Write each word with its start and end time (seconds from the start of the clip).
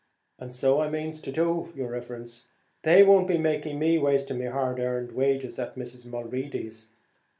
"And 0.39 0.51
so 0.51 0.81
I 0.81 0.89
manes. 0.89 1.21
Oh, 1.37 1.71
yer 1.75 1.91
riverence, 1.91 2.47
they 2.81 3.03
won't 3.03 3.27
be 3.27 3.37
making 3.37 3.77
me 3.77 3.97
be 3.97 4.01
wasting 4.01 4.39
my 4.39 4.47
hard 4.49 4.79
arned 4.79 5.11
wages 5.11 5.59
at 5.59 5.75
Mrs. 5.75 6.05
Mulready's. 6.07 6.87